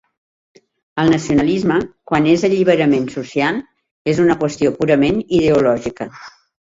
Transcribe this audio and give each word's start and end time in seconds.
El 1.01 1.11
nacionalisme, 1.15 1.75
quan 2.11 2.29
és 2.31 2.45
alliberament 2.49 3.05
social, 3.15 3.59
és 4.15 4.23
una 4.25 4.39
qüestió 4.45 4.73
purament 4.81 5.21
ideològica. 5.41 6.09